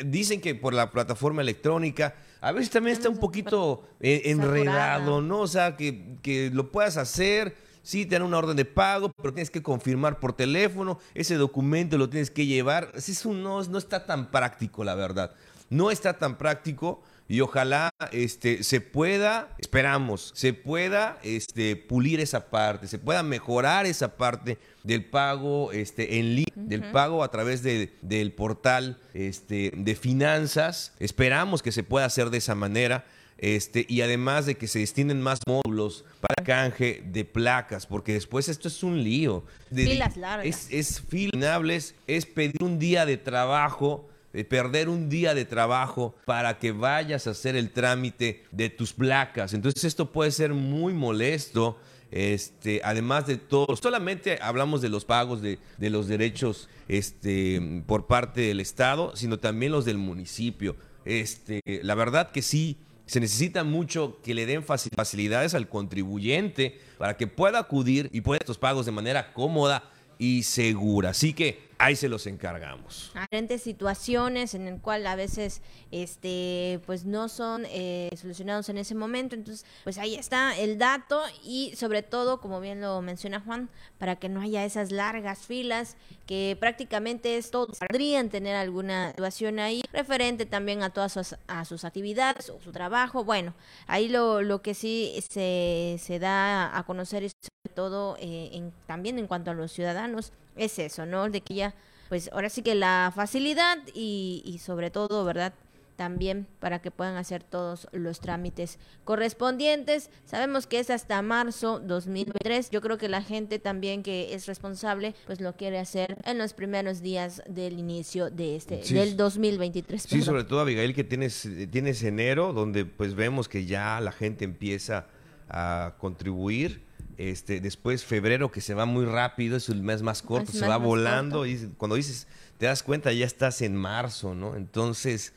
[0.04, 5.20] Dicen que por la plataforma electrónica, a veces también está un poquito eh, enredado.
[5.20, 5.40] ¿no?
[5.40, 9.32] O sea, que, que lo puedas hacer, sí, te dan una orden de pago, pero
[9.34, 12.92] tienes que confirmar por teléfono, ese documento lo tienes que llevar.
[12.94, 15.34] Es un- no, no está tan práctico, la verdad.
[15.70, 22.50] no está tan práctico y ojalá este, se pueda, esperamos, se pueda este, pulir esa
[22.50, 27.62] parte, se pueda mejorar esa parte del pago este, en línea, del pago a través
[27.62, 30.92] de, del portal este, de finanzas.
[30.98, 33.04] Esperamos que se pueda hacer de esa manera.
[33.38, 38.48] Este, y además de que se destinen más módulos para canje de placas, porque después
[38.48, 39.44] esto es un lío.
[39.72, 40.46] Filas largas.
[40.46, 44.09] Es, es filables, es pedir un día de trabajo
[44.48, 49.54] perder un día de trabajo para que vayas a hacer el trámite de tus placas.
[49.54, 51.78] Entonces esto puede ser muy molesto.
[52.10, 58.40] Este, además de todo, solamente hablamos de los pagos de, los derechos este, por parte
[58.40, 60.76] del Estado, sino también los del municipio.
[61.04, 67.16] Este, la verdad que sí, se necesita mucho que le den facilidades al contribuyente para
[67.16, 71.10] que pueda acudir y pueda estos pagos de manera cómoda y segura.
[71.10, 73.10] Así que ahí se los encargamos.
[73.14, 78.94] Diferentes situaciones en el cual a veces este pues no son eh, solucionados en ese
[78.94, 83.70] momento, entonces pues ahí está el dato y sobre todo como bien lo menciona Juan
[83.98, 89.58] para que no haya esas largas filas que prácticamente es todos podrían tener alguna situación
[89.58, 93.54] ahí referente también a todas sus, actividades o su trabajo, bueno
[93.86, 99.18] ahí lo, lo que sí se, se da a conocer es sobre todo eh, también
[99.18, 101.28] en cuanto a los ciudadanos es eso, ¿no?
[101.28, 101.74] De que ya,
[102.08, 105.52] pues ahora sí que la facilidad y, y sobre todo, ¿verdad?
[106.00, 110.08] también para que puedan hacer todos los trámites correspondientes.
[110.24, 112.70] Sabemos que es hasta marzo 2023.
[112.70, 116.54] Yo creo que la gente también que es responsable pues lo quiere hacer en los
[116.54, 120.04] primeros días del inicio de este del 2023.
[120.04, 124.46] Sí, sobre todo Abigail que tienes tienes enero donde pues vemos que ya la gente
[124.46, 125.06] empieza
[125.50, 126.82] a contribuir
[127.20, 130.78] este, después febrero que se va muy rápido, es el mes más corto, se va
[130.78, 134.56] volando y cuando dices, te das cuenta, ya estás en marzo, ¿no?
[134.56, 135.34] Entonces,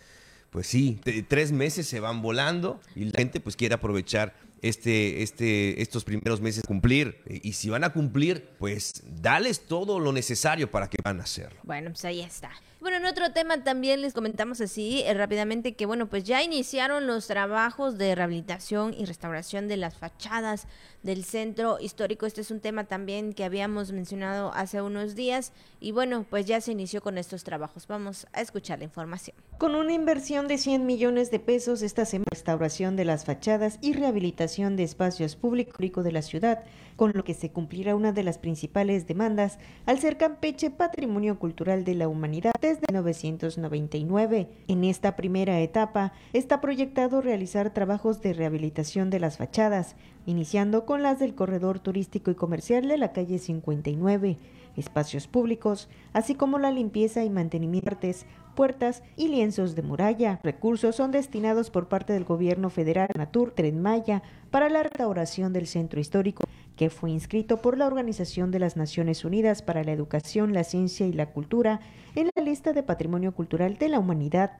[0.50, 5.82] pues sí, tres meses se van volando y la gente pues quiere aprovechar este, este,
[5.82, 7.22] estos primeros meses cumplir.
[7.28, 11.60] Y si van a cumplir, pues dales todo lo necesario para que van a hacerlo.
[11.64, 12.52] Bueno, pues ahí está.
[12.84, 17.08] Bueno, en otro tema también les comentamos así eh, rápidamente que, bueno, pues ya iniciaron
[17.08, 20.68] los trabajos de rehabilitación y restauración de las fachadas
[21.02, 22.26] del centro histórico.
[22.26, 26.60] Este es un tema también que habíamos mencionado hace unos días y, bueno, pues ya
[26.60, 27.88] se inició con estos trabajos.
[27.88, 29.38] Vamos a escuchar la información.
[29.60, 33.94] Con una inversión de 100 millones de pesos, esta semana restauración de las fachadas y
[33.94, 36.66] rehabilitación de espacios públicos de la ciudad
[36.96, 41.84] con lo que se cumplirá una de las principales demandas al ser Campeche Patrimonio Cultural
[41.84, 42.54] de la Humanidad
[42.90, 44.50] 1999.
[44.68, 51.04] En esta primera etapa está proyectado realizar trabajos de rehabilitación de las fachadas, iniciando con
[51.04, 54.38] las del corredor turístico y comercial de la calle 59
[54.76, 58.16] espacios públicos, así como la limpieza y mantenimiento de
[58.56, 60.40] puertas y lienzos de muralla.
[60.44, 65.68] Recursos son destinados por parte del gobierno federal Natur Tren Maya para la restauración del
[65.68, 66.44] centro histórico,
[66.76, 71.08] que fue inscrito por la Organización de las Naciones Unidas para la Educación, la Ciencia
[71.08, 71.80] y la Cultura
[72.16, 74.60] en la lista de Patrimonio Cultural de la Humanidad.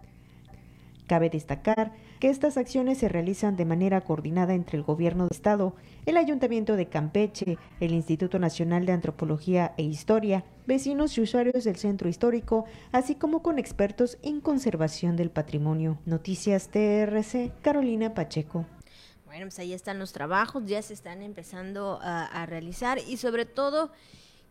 [1.08, 5.76] Cabe destacar que estas acciones se realizan de manera coordinada entre el Gobierno de Estado,
[6.06, 11.76] el Ayuntamiento de Campeche, el Instituto Nacional de Antropología e Historia, vecinos y usuarios del
[11.76, 15.98] centro histórico, así como con expertos en conservación del patrimonio.
[16.06, 18.66] Noticias TRC, Carolina Pacheco.
[19.26, 23.46] Bueno, pues ahí están los trabajos, ya se están empezando a, a realizar y sobre
[23.46, 23.92] todo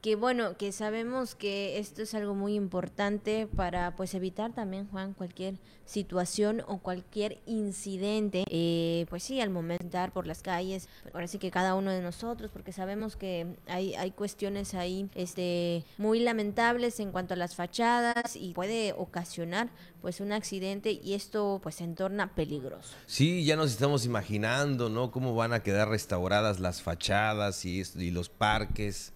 [0.03, 5.15] que bueno, que sabemos que esto es algo muy importante para pues evitar también, Juan,
[5.15, 11.39] cualquier situación o cualquier incidente, eh, pues sí, al momento por las calles, ahora sí
[11.39, 16.99] que cada uno de nosotros, porque sabemos que hay, hay cuestiones ahí este, muy lamentables
[16.99, 21.87] en cuanto a las fachadas y puede ocasionar pues un accidente y esto pues se
[21.89, 22.95] torna peligroso.
[23.07, 25.13] Sí, ya nos estamos imaginando, ¿no?
[25.13, 29.13] Cómo van a quedar restauradas las fachadas y, y los parques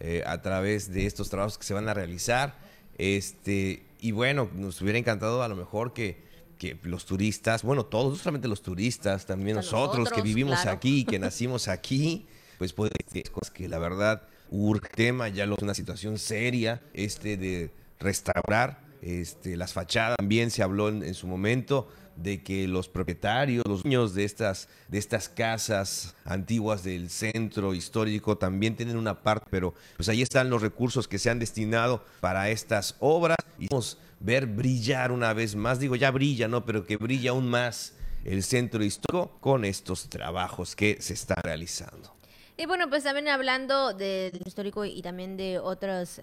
[0.00, 2.58] eh, a través de estos trabajos que se van a realizar.
[2.98, 6.22] Este, y bueno, nos hubiera encantado a lo mejor que,
[6.58, 11.18] que los turistas, bueno, todos, no solamente los turistas, también nosotros, que vivimos aquí, que
[11.18, 12.26] nacimos aquí,
[12.58, 16.82] pues puede ser cosas que la verdad urge tema, ya lo es una situación seria,
[16.92, 22.88] este de restaurar este, las fachadas, también se habló en su momento de que los
[22.88, 29.22] propietarios, los dueños de estas, de estas casas antiguas del centro histórico también tienen una
[29.22, 33.68] parte, pero pues ahí están los recursos que se han destinado para estas obras y
[33.68, 36.64] vamos a ver brillar una vez más, digo ya brilla, ¿no?
[36.66, 37.94] Pero que brilla aún más
[38.24, 42.19] el centro histórico con estos trabajos que se están realizando.
[42.60, 46.22] Y bueno, pues también hablando del histórico y también de otros eh,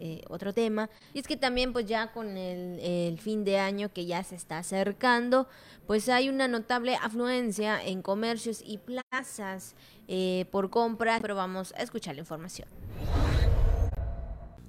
[0.00, 4.06] eh, otro tema, y es que también pues ya con el, fin de año que
[4.06, 5.46] ya se está acercando,
[5.86, 9.74] pues hay una notable afluencia en comercios y plazas
[10.08, 12.68] eh, por compras, pero vamos a escuchar la información.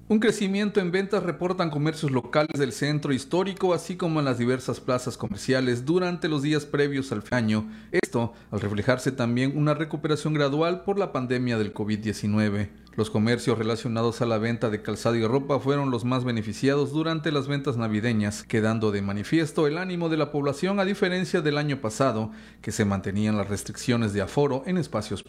[0.10, 4.80] Un crecimiento en ventas reportan comercios locales del centro histórico, así como en las diversas
[4.80, 7.70] plazas comerciales durante los días previos al año.
[7.92, 12.70] Esto al reflejarse también una recuperación gradual por la pandemia del COVID-19.
[12.96, 17.34] Los comercios relacionados a la venta de calzado y ropa fueron los más beneficiados durante
[17.34, 21.82] las ventas navideñas, quedando de manifiesto el ánimo de la población a diferencia del año
[21.82, 25.22] pasado, que se mantenían las restricciones de aforo en espacios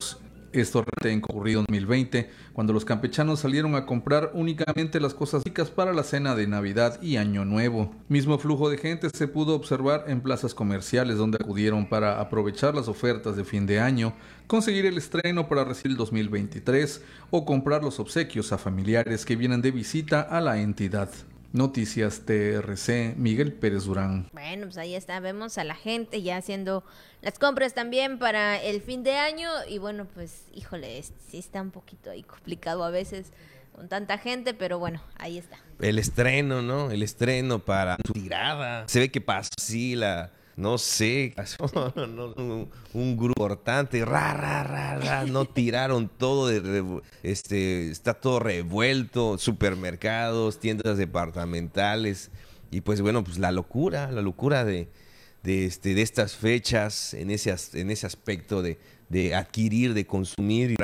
[0.53, 5.71] esto en ocurrido en 2020, cuando los campechanos salieron a comprar únicamente las cosas ricas
[5.71, 7.95] para la cena de Navidad y Año Nuevo.
[8.09, 12.89] Mismo flujo de gente se pudo observar en plazas comerciales donde acudieron para aprovechar las
[12.89, 14.15] ofertas de fin de año,
[14.47, 19.71] conseguir el estreno para recibir 2023 o comprar los obsequios a familiares que vienen de
[19.71, 21.11] visita a la entidad.
[21.53, 24.29] Noticias TRC, Miguel Pérez Durán.
[24.33, 26.85] Bueno, pues ahí está, vemos a la gente ya haciendo
[27.23, 31.71] las compras también para el fin de año y bueno, pues híjole, sí está un
[31.71, 33.33] poquito ahí complicado a veces
[33.75, 35.57] con tanta gente, pero bueno, ahí está.
[35.81, 36.91] El estreno, ¿no?
[36.91, 38.87] El estreno para su tirada.
[38.89, 41.35] Se ve que pasó sí la no sé,
[42.93, 49.39] un, grupo importante, ra, ra, ra, ra, no tiraron todo, de, este, está todo revuelto,
[49.39, 52.33] supermercados, tiendas departamentales,
[52.73, 54.89] y pues bueno, pues la locura, la locura de,
[55.45, 60.73] de, este, de estas fechas en ese, en ese aspecto de, de adquirir, de consumir
[60.73, 60.77] y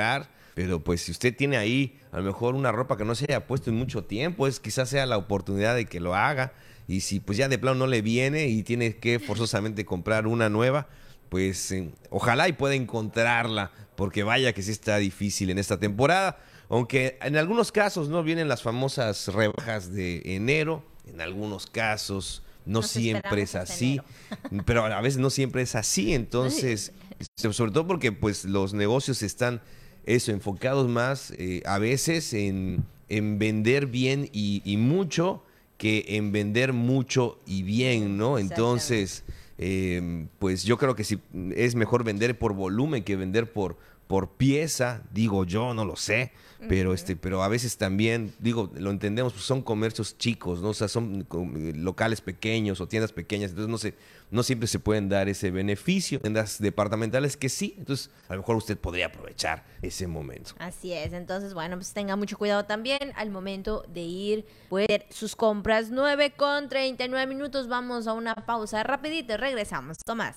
[0.54, 3.44] pero pues si usted tiene ahí a lo mejor una ropa que no se haya
[3.48, 6.52] puesto en mucho tiempo, es quizás sea la oportunidad de que lo haga
[6.86, 10.48] y si pues ya de plano no le viene y tiene que forzosamente comprar una
[10.48, 10.88] nueva,
[11.28, 16.38] pues eh, ojalá y pueda encontrarla, porque vaya que sí está difícil en esta temporada.
[16.68, 22.82] Aunque en algunos casos no vienen las famosas rebajas de enero, en algunos casos no
[22.82, 24.00] siempre es así,
[24.64, 26.92] pero a veces no siempre es así, entonces,
[27.36, 29.60] sobre todo porque pues los negocios están
[30.06, 35.42] eso, enfocados más eh, a veces en, en vender bien y, y mucho
[35.84, 38.38] que en vender mucho y bien, ¿no?
[38.38, 39.22] Entonces,
[39.58, 41.18] em, pues yo creo que sí
[41.54, 46.32] es mejor vender por volumen que vender por, por pieza, digo yo, no lo sé,
[46.70, 50.70] pero este, pero a veces también, digo, lo entendemos, pues son comercios chicos, ¿no?
[50.70, 51.26] O sea, son
[51.74, 53.92] locales pequeños o tiendas pequeñas, entonces no sé,
[54.34, 56.20] no siempre se pueden dar ese beneficio.
[56.20, 60.54] Tiendas departamentales que sí, entonces a lo mejor usted podría aprovechar ese momento.
[60.58, 65.36] Así es, entonces bueno, pues tenga mucho cuidado también al momento de ir, puede sus
[65.36, 70.36] compras 9 con 39 minutos, vamos a una pausa rapidito, regresamos, Tomás.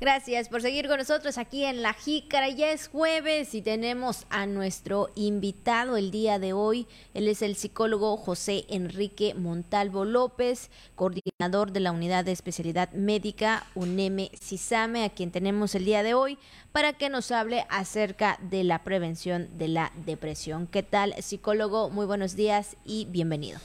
[0.00, 2.48] Gracias por seguir con nosotros aquí en La Jícara.
[2.48, 6.86] Ya es jueves y tenemos a nuestro invitado el día de hoy.
[7.12, 13.66] Él es el psicólogo José Enrique Montalvo López, coordinador de la Unidad de Especialidad Médica
[13.74, 16.38] UNEME CISAME, a quien tenemos el día de hoy
[16.72, 20.66] para que nos hable acerca de la prevención de la depresión.
[20.66, 21.90] ¿Qué tal, psicólogo?
[21.90, 23.60] Muy buenos días y bienvenido.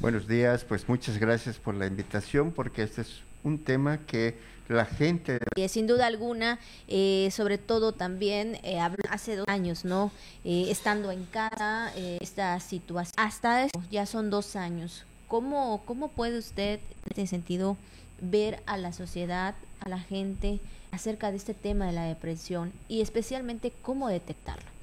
[0.00, 4.84] Buenos días, pues muchas gracias por la invitación porque este es un tema que la
[4.84, 5.38] gente.
[5.68, 8.78] sin duda alguna, eh, sobre todo también eh,
[9.10, 10.10] hace dos años, ¿no?
[10.44, 15.04] Eh, estando en casa, esta situación, hasta eso, ya son dos años.
[15.28, 17.76] ¿Cómo, ¿Cómo puede usted, en este sentido,
[18.20, 20.60] ver a la sociedad, a la gente,
[20.92, 24.76] acerca de este tema de la depresión y especialmente cómo detectarlo?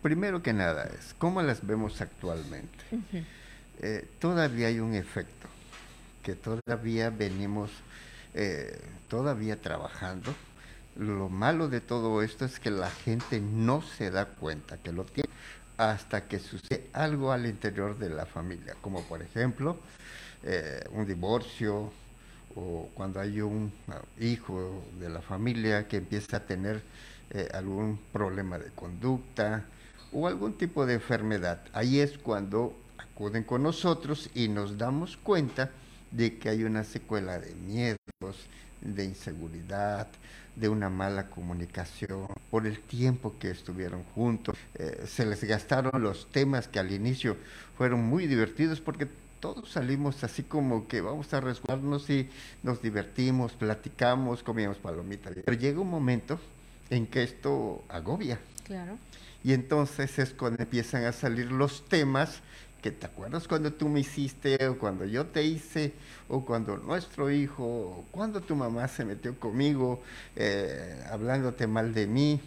[0.00, 2.78] primero que nada es, ¿cómo las vemos actualmente?
[4.18, 5.46] todavía hay un efecto,
[6.22, 7.70] que todavía venimos
[8.34, 10.34] eh, todavía trabajando.
[10.96, 15.04] Lo malo de todo esto es que la gente no se da cuenta que lo
[15.04, 15.30] tiene
[15.78, 19.78] hasta que sucede algo al interior de la familia, como por ejemplo
[20.42, 21.92] eh, un divorcio
[22.54, 23.72] o cuando hay un
[24.20, 26.82] hijo de la familia que empieza a tener
[27.30, 29.64] eh, algún problema de conducta
[30.12, 31.62] o algún tipo de enfermedad.
[31.72, 35.70] Ahí es cuando acuden con nosotros y nos damos cuenta
[36.10, 37.98] de que hay una secuela de miedos,
[38.80, 40.08] de inseguridad,
[40.56, 44.56] de una mala comunicación, por el tiempo que estuvieron juntos.
[44.74, 47.36] Eh, se les gastaron los temas que al inicio
[47.76, 49.08] fueron muy divertidos porque
[49.40, 52.28] todos salimos así como que vamos a resguardarnos y
[52.62, 55.34] nos divertimos, platicamos, comíamos palomitas.
[55.44, 56.38] Pero llega un momento
[56.90, 58.38] en que esto agobia.
[58.64, 58.98] Claro.
[59.42, 62.40] Y entonces es cuando empiezan a salir los temas
[62.82, 65.92] que te acuerdas cuando tú me hiciste, o cuando yo te hice,
[66.28, 70.02] o cuando nuestro hijo, o cuando tu mamá se metió conmigo,
[70.34, 72.40] eh, hablándote mal de mí.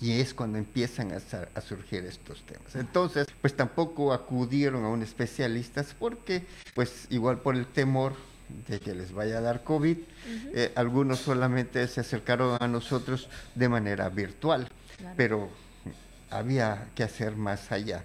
[0.00, 2.74] Y es cuando empiezan a, surgir estos temas.
[2.74, 8.14] Entonces, pues tampoco acudieron a un especialista porque, pues igual por el temor
[8.66, 9.96] de que les vaya a dar COVID,
[10.52, 14.68] eh, algunos solamente se acercaron a nosotros de manera virtual,
[15.16, 15.48] pero
[16.28, 18.04] había que hacer más allá.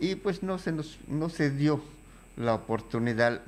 [0.00, 1.82] Y pues no se, nos, no se dio
[2.36, 3.42] la oportunidad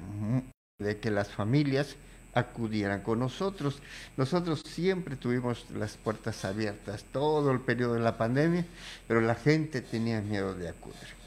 [0.78, 1.96] de que las familias
[2.34, 3.80] acudieran con nosotros.
[4.16, 8.66] Nosotros siempre tuvimos las puertas abiertas todo el periodo de la pandemia,
[9.09, 11.22] pero la gente tenía miedo de acudir.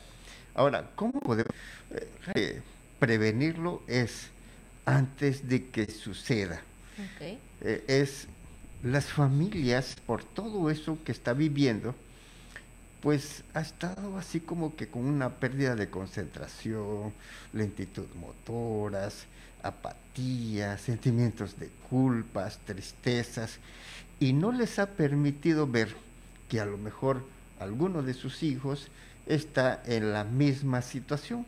[0.53, 1.53] Ahora, ¿cómo podemos
[2.33, 2.61] eh,
[2.99, 3.83] prevenirlo?
[3.87, 4.29] Es
[4.85, 6.61] antes de que suceda.
[7.19, 8.27] Eh, es
[8.83, 11.95] las familias, por todo eso que está viviendo,
[13.05, 17.13] pues ha estado así como que con una pérdida de concentración,
[17.53, 19.27] lentitud motoras,
[19.61, 23.59] apatía, sentimientos de culpas, tristezas,
[24.19, 25.95] y no les ha permitido ver
[26.49, 27.23] que a lo mejor
[27.59, 28.87] alguno de sus hijos
[29.27, 31.45] está en la misma situación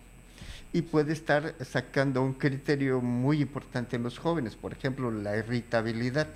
[0.73, 6.27] y puede estar sacando un criterio muy importante en los jóvenes, por ejemplo, la irritabilidad.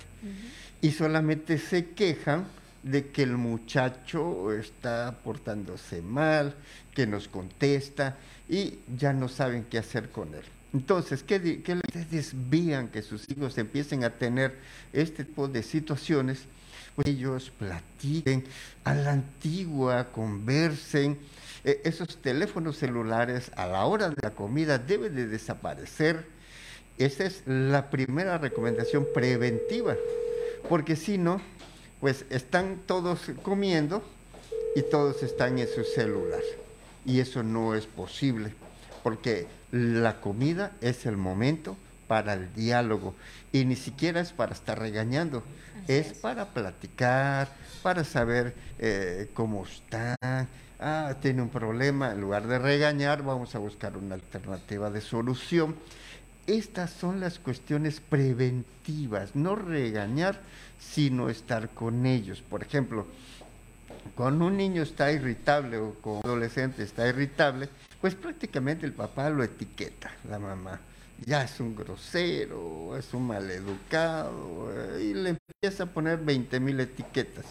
[0.80, 2.44] Y solamente se quejan
[2.82, 6.54] de que el muchacho está portándose mal,
[6.94, 8.16] que nos contesta
[8.48, 10.44] y ya no saben qué hacer con él.
[10.74, 14.56] Entonces, ¿qué, qué les desvían que sus hijos empiecen a tener
[14.92, 16.46] este tipo de situaciones?
[16.96, 18.44] Pues ellos platiquen
[18.84, 21.18] a la antigua, conversen.
[21.64, 26.26] E, esos teléfonos celulares a la hora de la comida deben de desaparecer.
[26.98, 29.96] Esa es la primera recomendación preventiva,
[30.68, 31.40] porque si no,
[32.02, 34.02] pues están todos comiendo
[34.74, 36.40] y todos están en su celular.
[37.06, 38.52] Y eso no es posible,
[39.04, 41.76] porque la comida es el momento
[42.08, 43.14] para el diálogo
[43.52, 45.44] y ni siquiera es para estar regañando,
[45.86, 47.48] es, para platicar,
[47.84, 50.48] para saber eh, cómo están.
[50.80, 55.76] Ah, tiene un problema, en lugar de regañar, vamos a buscar una alternativa de solución.
[56.46, 60.40] Estas son las cuestiones preventivas, no regañar,
[60.78, 62.42] sino estar con ellos.
[62.42, 63.06] Por ejemplo,
[64.16, 67.68] cuando un niño está irritable o con un adolescente está irritable,
[68.00, 70.80] pues prácticamente el papá lo etiqueta, la mamá.
[71.24, 76.80] Ya es un grosero, es un maleducado, eh, y le empieza a poner 20 mil
[76.80, 77.46] etiquetas.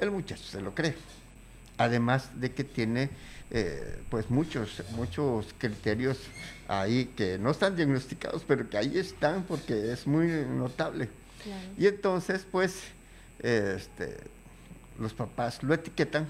[0.00, 0.96] El muchacho se lo cree.
[1.78, 3.10] Además de que tiene
[3.56, 6.18] eh, pues muchos, muchos criterios
[6.66, 11.08] ahí que no están diagnosticados, pero que ahí están porque es muy notable.
[11.78, 12.82] Y entonces, pues,
[13.38, 14.16] este,
[14.98, 16.26] los papás lo etiquetan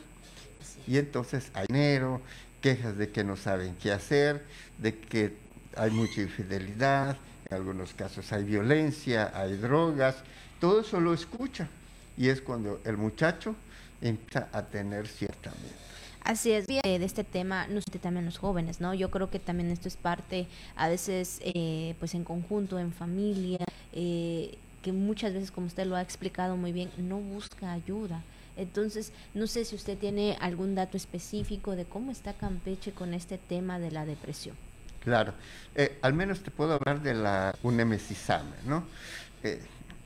[0.86, 2.20] y entonces hay dinero,
[2.60, 4.44] quejas de que no saben qué hacer,
[4.76, 5.34] de que
[5.76, 7.16] hay mucha infidelidad,
[7.48, 10.16] en algunos casos hay violencia, hay drogas,
[10.60, 11.70] todo eso lo escucha
[12.18, 13.56] y es cuando el muchacho
[14.02, 15.83] empieza a tener cierta miedo.
[16.24, 18.94] Así es, de este tema, no sé, también los jóvenes, ¿no?
[18.94, 23.58] Yo creo que también esto es parte, a veces, eh, pues en conjunto, en familia,
[23.92, 28.22] eh, que muchas veces, como usted lo ha explicado muy bien, no busca ayuda.
[28.56, 33.36] Entonces, no sé si usted tiene algún dato específico de cómo está Campeche con este
[33.36, 34.56] tema de la depresión.
[35.00, 35.34] Claro,
[35.74, 38.84] eh, al menos te puedo hablar de la UNEMESISAME, ¿no?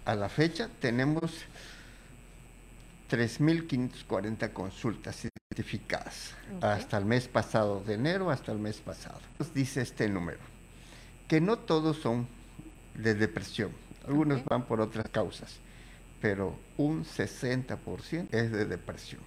[0.04, 1.30] a la fecha tenemos
[3.08, 5.28] 3.540 consultas
[6.61, 9.20] hasta el mes pasado, de enero hasta el mes pasado.
[9.38, 10.38] Nos dice este número,
[11.26, 12.26] que no todos son
[12.94, 13.70] de depresión,
[14.06, 15.56] algunos van por otras causas,
[16.20, 19.20] pero un 60% es de depresión.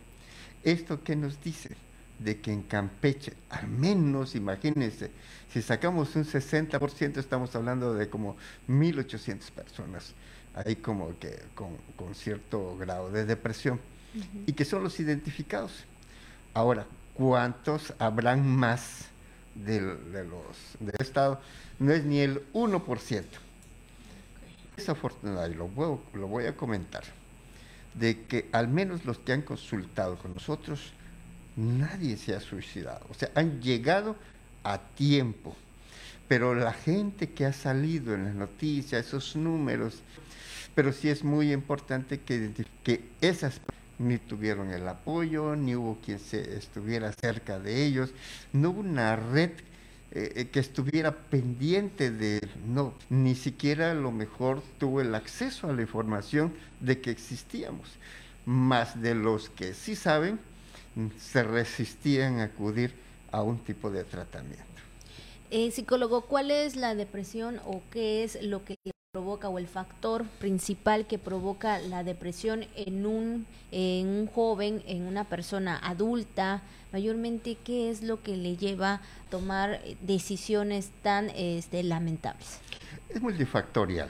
[0.63, 1.75] ¿Esto qué nos dice?
[2.19, 5.09] De que en Campeche, al menos imagínense,
[5.51, 8.35] si sacamos un 60%, estamos hablando de como
[8.67, 10.13] 1.800 personas
[10.53, 13.79] ahí como que con, cierto grado de depresión
[14.45, 15.85] y que son los identificados.
[16.53, 19.05] Ahora, ¿cuántos habrán más
[19.55, 21.39] de los del Estado?
[21.79, 23.23] No es ni el 1%.
[24.75, 27.03] Es afortunado, y lo, voy a comentar,
[27.93, 30.91] de que al menos los que han consultado con nosotros,
[31.55, 33.05] nadie se ha suicidado.
[33.09, 34.17] O sea, han llegado
[34.63, 35.55] a tiempo.
[36.27, 39.99] Pero la gente que ha salido en las noticias, esos números,
[40.75, 42.51] pero sí es muy importante que,
[42.83, 43.59] que esas
[44.01, 48.11] ni tuvieron el apoyo, ni hubo quien se estuviera cerca de ellos,
[48.53, 49.51] no hubo una red
[50.11, 55.69] eh, eh, que estuviera pendiente de, no, ni siquiera a lo mejor tuvo el acceso
[55.69, 57.87] a la información de que existíamos,
[58.45, 60.39] más de los que sí saben,
[61.17, 62.93] se resistían a acudir
[63.31, 64.65] a un tipo de tratamiento.
[65.49, 68.75] Eh, psicólogo, ¿cuál es la depresión o qué es lo que
[69.11, 75.01] provoca o el factor principal que provoca la depresión en un, en un joven, en
[75.01, 76.61] una persona adulta?
[76.93, 82.59] Mayormente, ¿qué es lo que le lleva a tomar decisiones tan este, lamentables?
[83.09, 84.09] Es multifactorial.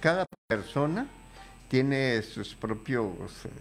[0.00, 1.06] Cada persona
[1.68, 3.04] tiene sus propias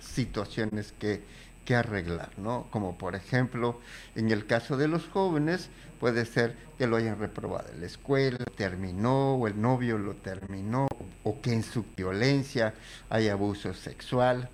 [0.01, 1.21] situaciones que,
[1.69, 2.65] que arreglar, ¿no?
[2.71, 3.79] Como por ejemplo,
[4.15, 8.43] en el caso de los jóvenes, puede ser que lo hayan reprobado en la escuela,
[8.57, 10.87] terminó, o el novio lo terminó,
[11.21, 12.73] o que en su violencia
[13.11, 14.49] hay abuso sexual.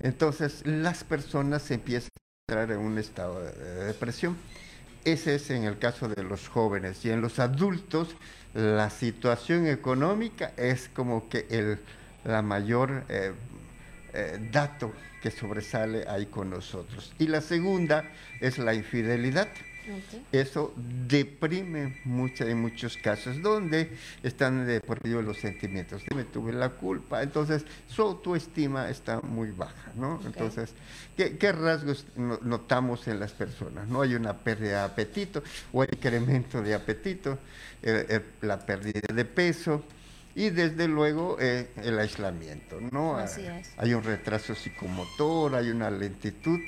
[0.00, 4.36] Entonces, las personas empiezan a entrar en un estado de depresión.
[5.06, 7.02] Ese es en el caso de los jóvenes.
[7.02, 8.14] Y en los adultos,
[8.52, 11.78] la situación económica es como que el,
[12.24, 13.32] la mayor eh,
[14.12, 14.92] eh, dato
[15.22, 17.12] que sobresale ahí con nosotros.
[17.18, 19.48] Y la segunda es la infidelidad.
[20.32, 23.90] Eso deprime mucho, en muchos casos, donde
[24.22, 26.02] están de por medio los sentimientos.
[26.14, 30.20] Me tuve la culpa, entonces su autoestima está muy baja, ¿no?
[30.26, 30.74] Entonces,
[31.16, 33.88] ¿qué, rasgos notamos en las personas?
[33.88, 35.42] No hay una pérdida de apetito
[35.72, 37.38] o incremento de apetito,
[37.82, 39.84] eh, eh, la pérdida de peso,
[40.38, 43.16] y desde luego eh, el aislamiento, ¿no?
[43.16, 43.70] Así es.
[43.76, 46.60] Hay un retraso psicomotor, hay una lentitud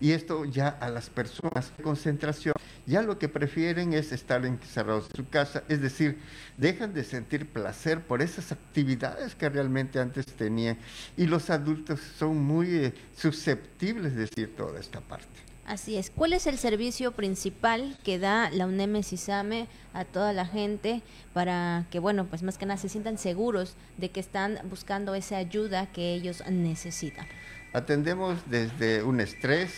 [0.00, 2.52] y esto ya a las personas de concentración
[2.84, 6.18] ya lo que prefieren es estar encerrados en su casa, es decir,
[6.56, 10.76] dejan de sentir placer por esas actividades que realmente antes tenían
[11.16, 15.41] y los adultos son muy eh, susceptibles de decir toda esta parte.
[15.64, 16.10] Así es.
[16.10, 21.02] ¿Cuál es el servicio principal que da la UNEM SISAME a toda la gente
[21.32, 25.36] para que, bueno, pues más que nada se sientan seguros de que están buscando esa
[25.36, 27.26] ayuda que ellos necesitan?
[27.72, 29.72] Atendemos desde un estrés,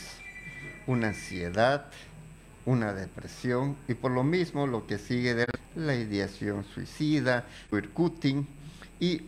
[0.86, 1.86] una ansiedad,
[2.64, 8.46] una depresión y por lo mismo lo que sigue de la ideación suicida, el cutting
[9.00, 9.22] y